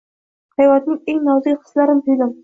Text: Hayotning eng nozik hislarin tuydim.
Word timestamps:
Hayotning 0.61 1.03
eng 1.13 1.19
nozik 1.27 1.61
hislarin 1.67 2.01
tuydim. 2.09 2.33